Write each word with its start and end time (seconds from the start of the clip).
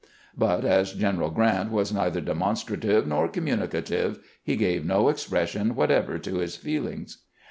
"But 0.35 0.65
as 0.65 0.93
General 0.93 1.29
Grrant 1.29 1.69
was 1.71 1.93
neither 1.93 2.21
demonstrative 2.21 3.05
nor 3.05 3.27
communicative, 3.27 4.17
he 4.41 4.55
gave 4.55 4.83
no 4.83 5.09
expres 5.09 5.49
sion 5.51 5.75
whatever 5.75 6.17
to 6.17 6.37
his 6.37 6.55
feelings. 6.57 7.19